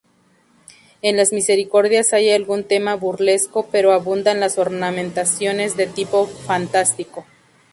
[1.03, 7.23] En las misericordias hay algún tema burlesco, pero abundan las ornamentaciones de tipo fantástico.